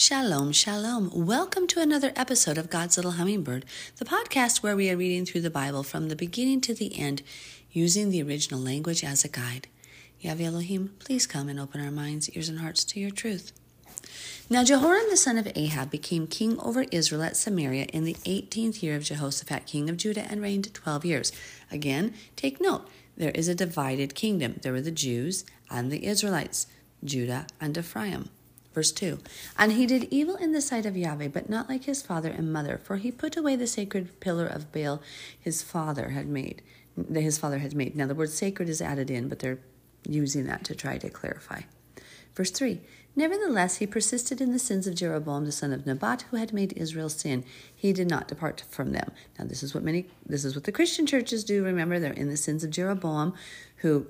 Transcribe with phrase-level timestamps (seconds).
[0.00, 1.10] Shalom, shalom.
[1.12, 3.64] Welcome to another episode of God's Little Hummingbird,
[3.96, 7.20] the podcast where we are reading through the Bible from the beginning to the end
[7.72, 9.66] using the original language as a guide.
[10.20, 13.50] Yahweh Elohim, please come and open our minds, ears, and hearts to your truth.
[14.48, 18.80] Now Jehoram the son of Ahab became king over Israel at Samaria in the 18th
[18.84, 21.32] year of Jehoshaphat, king of Judah, and reigned 12 years.
[21.72, 22.86] Again, take note,
[23.16, 24.60] there is a divided kingdom.
[24.62, 26.68] There were the Jews and the Israelites,
[27.02, 28.30] Judah and Ephraim.
[28.78, 29.18] Verse 2
[29.58, 32.52] And he did evil in the sight of Yahweh, but not like his father and
[32.52, 35.02] mother, for he put away the sacred pillar of Baal
[35.40, 36.62] his father had made.
[36.96, 37.96] That his father had made.
[37.96, 39.58] Now the word sacred is added in, but they're
[40.08, 41.62] using that to try to clarify.
[42.36, 42.80] Verse 3
[43.16, 46.72] Nevertheless, he persisted in the sins of Jeroboam the son of Nebat, who had made
[46.76, 47.42] Israel sin.
[47.74, 49.10] He did not depart from them.
[49.36, 51.64] Now, this is what many, this is what the Christian churches do.
[51.64, 53.34] Remember, they're in the sins of Jeroboam,
[53.78, 54.06] who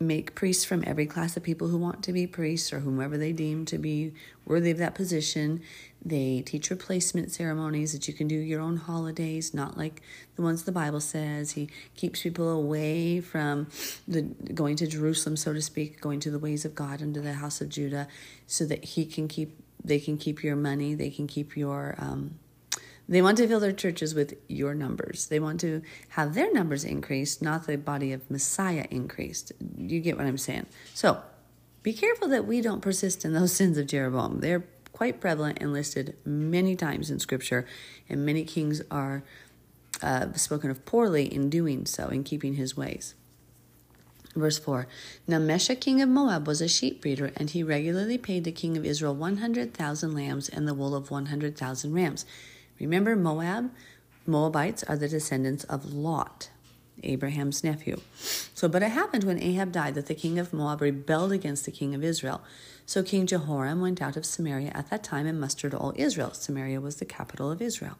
[0.00, 3.32] make priests from every class of people who want to be priests or whomever they
[3.32, 4.12] deem to be
[4.44, 5.60] worthy of that position.
[6.04, 10.00] They teach replacement ceremonies that you can do your own holidays, not like
[10.36, 11.52] the ones the Bible says.
[11.52, 13.68] He keeps people away from
[14.06, 17.34] the going to Jerusalem, so to speak, going to the ways of God into the
[17.34, 18.06] house of Judah,
[18.46, 22.38] so that he can keep they can keep your money, they can keep your um,
[23.08, 25.26] they want to fill their churches with your numbers.
[25.26, 29.52] They want to have their numbers increased, not the body of Messiah increased.
[29.76, 30.66] You get what I'm saying?
[30.92, 31.22] So
[31.82, 34.40] be careful that we don't persist in those sins of Jeroboam.
[34.40, 37.66] They're quite prevalent and listed many times in Scripture,
[38.08, 39.22] and many kings are
[40.02, 43.14] uh, spoken of poorly in doing so, in keeping his ways.
[44.34, 44.86] Verse 4
[45.26, 48.76] Now Mesha, king of Moab, was a sheep breeder, and he regularly paid the king
[48.76, 52.26] of Israel 100,000 lambs and the wool of 100,000 rams.
[52.80, 53.70] Remember, Moab,
[54.26, 56.50] Moabites are the descendants of Lot,
[57.02, 58.00] Abraham's nephew.
[58.14, 61.70] So, but it happened when Ahab died that the king of Moab rebelled against the
[61.72, 62.42] king of Israel.
[62.86, 66.32] So King Jehoram went out of Samaria at that time and mustered all Israel.
[66.32, 67.98] Samaria was the capital of Israel.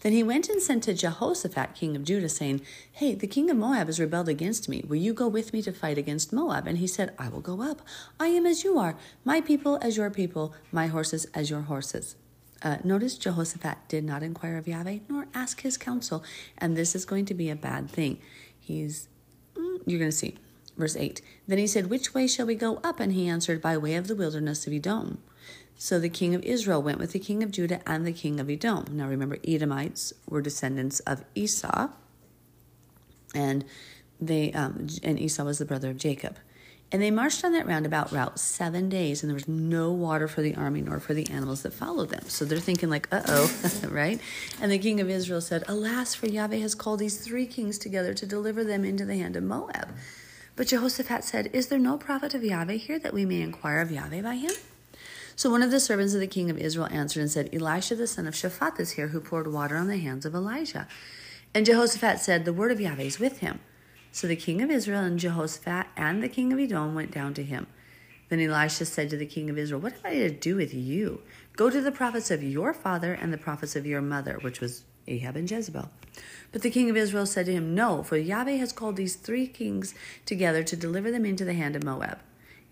[0.00, 2.62] Then he went and sent to Jehoshaphat, king of Judah, saying,
[2.92, 4.84] Hey, the king of Moab has rebelled against me.
[4.86, 6.66] Will you go with me to fight against Moab?
[6.66, 7.82] And he said, I will go up.
[8.20, 12.14] I am as you are, my people as your people, my horses as your horses.
[12.62, 16.24] Uh, notice Jehoshaphat did not inquire of Yahweh nor ask his counsel,
[16.56, 18.18] and this is going to be a bad thing.
[18.58, 19.08] He's,
[19.54, 20.36] mm, you're going to see.
[20.76, 23.00] Verse 8 Then he said, Which way shall we go up?
[23.00, 25.18] And he answered, By way of the wilderness of Edom.
[25.76, 28.50] So the king of Israel went with the king of Judah and the king of
[28.50, 28.84] Edom.
[28.90, 31.90] Now remember, Edomites were descendants of Esau,
[33.32, 33.64] and
[34.20, 36.38] they um, and Esau was the brother of Jacob.
[36.90, 40.40] And they marched on that roundabout route seven days, and there was no water for
[40.40, 42.26] the army nor for the animals that followed them.
[42.28, 43.52] So they're thinking, like, uh oh,
[43.90, 44.18] right?
[44.60, 48.14] And the king of Israel said, Alas, for Yahweh has called these three kings together
[48.14, 49.94] to deliver them into the hand of Moab.
[50.56, 53.92] But Jehoshaphat said, Is there no prophet of Yahweh here that we may inquire of
[53.92, 54.52] Yahweh by him?
[55.36, 58.06] So one of the servants of the king of Israel answered and said, Elisha the
[58.06, 60.88] son of Shaphat is here, who poured water on the hands of Elijah.
[61.54, 63.60] And Jehoshaphat said, The word of Yahweh is with him.
[64.12, 67.42] So the king of Israel and Jehoshaphat and the king of Edom went down to
[67.42, 67.66] him.
[68.28, 71.22] Then Elisha said to the king of Israel, What have I to do with you?
[71.56, 74.84] Go to the prophets of your father and the prophets of your mother, which was
[75.06, 75.90] Ahab and Jezebel.
[76.52, 79.46] But the king of Israel said to him, No, for Yahweh has called these three
[79.46, 79.94] kings
[80.26, 82.18] together to deliver them into the hand of Moab.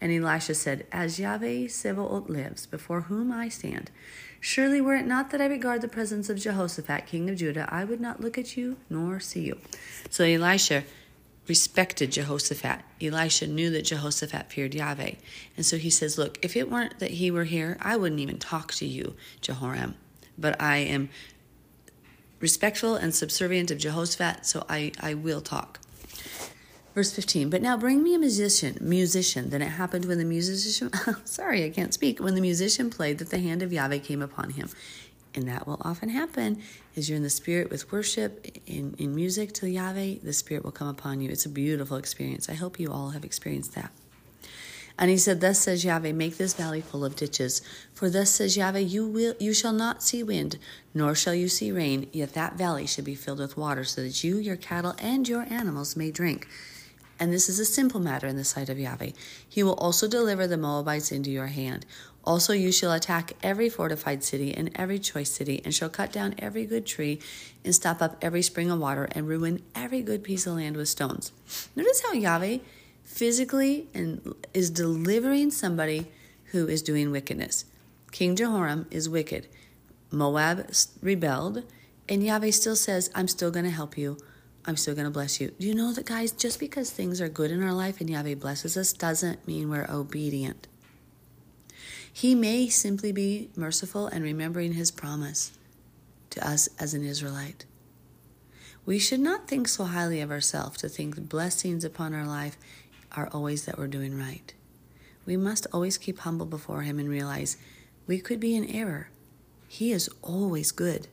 [0.00, 3.90] And Elisha said, As Yahweh Sebaot lives, before whom I stand,
[4.40, 7.84] surely were it not that I regard the presence of Jehoshaphat, king of Judah, I
[7.84, 9.58] would not look at you nor see you.
[10.10, 10.84] So Elisha
[11.48, 12.80] respected Jehoshaphat.
[13.00, 15.12] Elisha knew that Jehoshaphat feared Yahweh.
[15.56, 18.38] And so he says, Look, if it weren't that he were here, I wouldn't even
[18.38, 19.94] talk to you, Jehoram.
[20.38, 21.08] But I am
[22.40, 25.80] respectful and subservient of Jehoshaphat, so I, I will talk.
[26.94, 29.50] Verse 15, but now bring me a musician, musician.
[29.50, 30.90] Then it happened when the musician,
[31.24, 34.50] sorry, I can't speak, when the musician played that the hand of Yahweh came upon
[34.50, 34.70] him
[35.36, 36.62] and that will often happen
[36.96, 40.72] as you're in the spirit with worship in, in music to Yahweh, the spirit will
[40.72, 41.30] come upon you.
[41.30, 42.48] It's a beautiful experience.
[42.48, 43.92] I hope you all have experienced that.
[44.98, 47.60] And he said, Thus says Yahweh, make this valley full of ditches.
[47.92, 50.58] For thus says Yahweh, you will you shall not see wind,
[50.94, 54.24] nor shall you see rain, yet that valley should be filled with water, so that
[54.24, 56.48] you, your cattle, and your animals may drink.
[57.18, 59.12] And this is a simple matter in the sight of Yahweh.
[59.48, 61.86] He will also deliver the Moabites into your hand.
[62.24, 66.34] Also, you shall attack every fortified city and every choice city, and shall cut down
[66.38, 67.20] every good tree,
[67.64, 70.88] and stop up every spring of water, and ruin every good piece of land with
[70.88, 71.32] stones.
[71.76, 72.58] Notice how Yahweh
[73.04, 76.10] physically and is delivering somebody
[76.46, 77.64] who is doing wickedness.
[78.10, 79.46] King Jehoram is wicked.
[80.10, 80.70] Moab
[81.00, 81.62] rebelled,
[82.08, 84.18] and Yahweh still says, I'm still going to help you.
[84.66, 85.52] I'm still going to bless you.
[85.58, 88.34] Do you know that, guys, just because things are good in our life and Yahweh
[88.34, 90.66] blesses us doesn't mean we're obedient.
[92.12, 95.52] He may simply be merciful and remembering his promise
[96.30, 97.66] to us as an Israelite.
[98.86, 102.56] We should not think so highly of ourselves to think blessings upon our life
[103.12, 104.54] are always that we're doing right.
[105.26, 107.56] We must always keep humble before Him and realize
[108.06, 109.10] we could be in error.
[109.68, 111.08] He is always good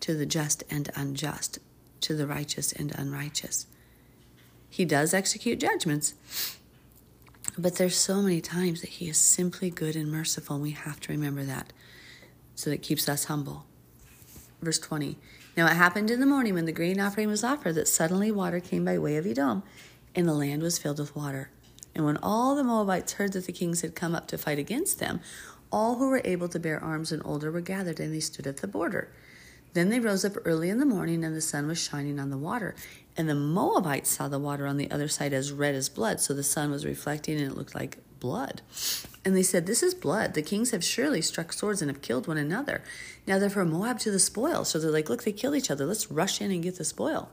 [0.00, 1.58] to the just and unjust,
[2.02, 3.66] to the righteous and unrighteous.
[4.70, 6.14] He does execute judgments,
[7.56, 11.00] but there's so many times that He is simply good and merciful, and we have
[11.00, 11.72] to remember that
[12.54, 13.64] so that keeps us humble.
[14.60, 15.16] Verse 20
[15.56, 18.60] Now it happened in the morning when the grain offering was offered that suddenly water
[18.60, 19.62] came by way of Edom,
[20.14, 21.50] and the land was filled with water.
[21.94, 24.98] And when all the Moabites heard that the kings had come up to fight against
[24.98, 25.20] them,
[25.70, 28.58] all who were able to bear arms and older were gathered, and they stood at
[28.58, 29.10] the border.
[29.74, 32.38] Then they rose up early in the morning, and the sun was shining on the
[32.38, 32.74] water.
[33.16, 36.34] And the Moabites saw the water on the other side as red as blood, so
[36.34, 38.62] the sun was reflecting, and it looked like blood.
[39.24, 40.34] And they said, This is blood.
[40.34, 42.82] The kings have surely struck swords and have killed one another.
[43.26, 44.64] Now they're from Moab to the spoil.
[44.64, 45.86] So they're like, Look, they killed each other.
[45.86, 47.28] Let's rush in and get the spoil.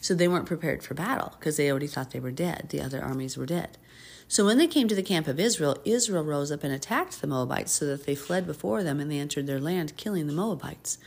[0.00, 2.66] So they weren't prepared for battle because they already thought they were dead.
[2.70, 3.78] The other armies were dead.
[4.26, 7.26] So when they came to the camp of Israel, Israel rose up and attacked the
[7.26, 10.98] Moabites so that they fled before them and they entered their land, killing the Moabites.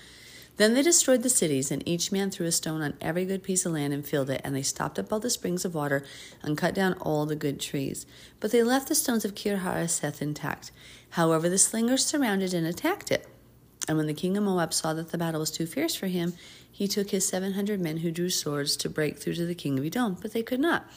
[0.57, 3.65] Then they destroyed the cities, and each man threw a stone on every good piece
[3.65, 6.03] of land and filled it, and they stopped up all the springs of water
[6.41, 8.05] and cut down all the good trees.
[8.39, 10.71] But they left the stones of Kir Hareseth intact.
[11.11, 13.27] However, the slingers surrounded and attacked it.
[13.87, 16.33] And when the king of Moab saw that the battle was too fierce for him,
[16.71, 19.77] he took his seven hundred men who drew swords to break through to the king
[19.77, 20.89] of Edom, but they could not.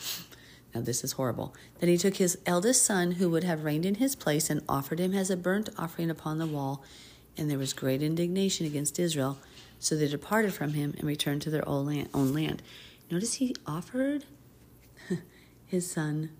[0.74, 1.54] Now, this is horrible.
[1.80, 4.98] Then he took his eldest son, who would have reigned in his place, and offered
[5.00, 6.84] him as a burnt offering upon the wall.
[7.38, 9.38] And there was great indignation against Israel.
[9.78, 12.08] So they departed from him and returned to their own land.
[12.12, 12.62] Own land.
[13.10, 14.24] Notice he offered
[15.66, 16.30] his son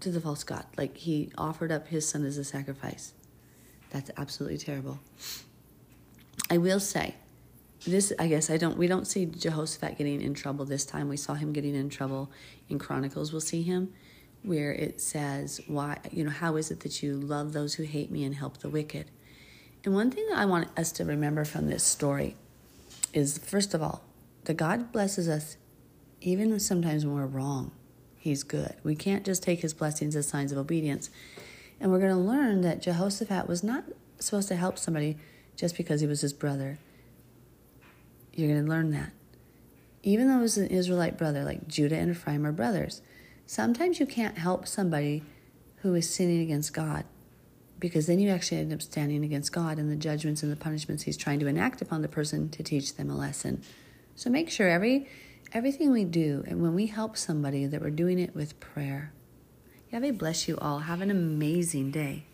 [0.00, 0.64] to the false god.
[0.76, 3.12] Like he offered up his son as a sacrifice.
[3.90, 5.00] That's absolutely terrible.
[6.48, 7.16] I will say,
[7.86, 11.08] this I guess I don't we don't see Jehoshaphat getting in trouble this time.
[11.08, 12.30] We saw him getting in trouble
[12.68, 13.32] in Chronicles.
[13.32, 13.92] We'll see him
[14.42, 18.10] where it says, Why you know, how is it that you love those who hate
[18.10, 19.10] me and help the wicked?
[19.84, 22.36] And one thing I want us to remember from this story
[23.12, 24.02] is first of all,
[24.44, 25.56] that God blesses us
[26.20, 27.72] even sometimes when we're wrong.
[28.16, 28.74] He's good.
[28.84, 31.10] We can't just take his blessings as signs of obedience.
[31.80, 33.84] And we're going to learn that Jehoshaphat was not
[34.20, 35.16] supposed to help somebody
[35.56, 36.78] just because he was his brother.
[38.32, 39.12] You're going to learn that.
[40.04, 43.02] Even though it was an Israelite brother, like Judah and Ephraim are brothers,
[43.46, 45.24] sometimes you can't help somebody
[45.78, 47.04] who is sinning against God
[47.82, 51.02] because then you actually end up standing against God and the judgments and the punishments
[51.02, 53.60] He's trying to enact upon the person to teach them a lesson.
[54.14, 55.08] So make sure every
[55.52, 59.12] everything we do and when we help somebody that we're doing it with prayer.
[59.90, 60.78] Yahweh bless you all.
[60.78, 62.26] Have an amazing day.